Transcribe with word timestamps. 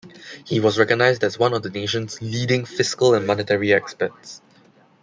He 0.43 0.59
was 0.59 0.79
recognized 0.79 1.23
as 1.23 1.37
one 1.37 1.53
of 1.53 1.61
the 1.61 1.69
nations 1.69 2.23
leading 2.23 2.65
fiscal 2.65 3.13
and 3.13 3.27
monetary 3.27 3.71
experts. 3.71 4.41